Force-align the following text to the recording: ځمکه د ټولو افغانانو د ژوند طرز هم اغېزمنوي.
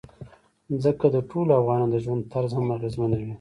ځمکه 0.83 1.07
د 1.15 1.17
ټولو 1.29 1.51
افغانانو 1.59 1.93
د 1.93 1.95
ژوند 2.03 2.21
طرز 2.33 2.51
هم 2.57 2.67
اغېزمنوي. 2.77 3.29